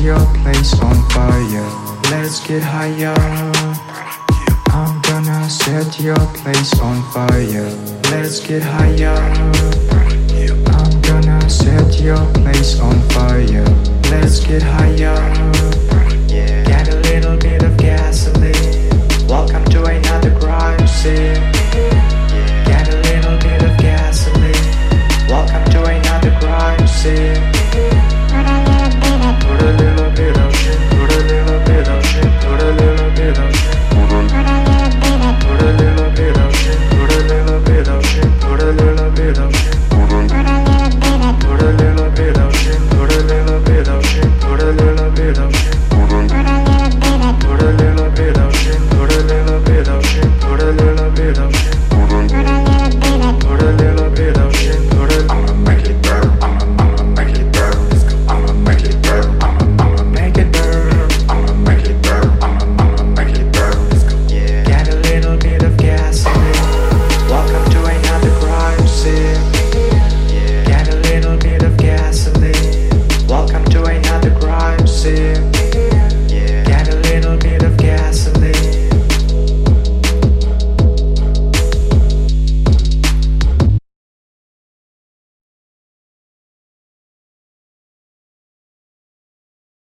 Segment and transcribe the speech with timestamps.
[0.00, 1.68] your place on fire.
[2.10, 3.14] Let's get higher.
[4.72, 7.68] I'm gonna set your place on fire.
[8.10, 9.14] Let's get higher.
[10.76, 13.64] I'm gonna set your place on fire.
[14.10, 15.16] Let's get higher.
[16.28, 18.88] Get a little bit of gasoline.
[19.28, 21.52] Welcome to another crime scene.
[22.64, 24.54] Get a little bit of gasoline.
[25.28, 27.59] Welcome to another crime scene.